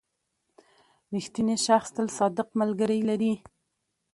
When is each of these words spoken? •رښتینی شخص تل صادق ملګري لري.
•رښتینی 1.13 1.55
شخص 1.65 1.89
تل 1.95 2.07
صادق 2.17 2.47
ملګري 2.59 2.99
لري. 3.09 3.33